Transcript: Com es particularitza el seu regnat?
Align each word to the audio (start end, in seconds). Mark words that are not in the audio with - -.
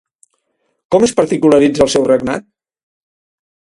Com 0.95 1.05
es 1.07 1.13
particularitza 1.21 1.85
el 1.87 1.93
seu 1.97 2.09
regnat? 2.11 2.49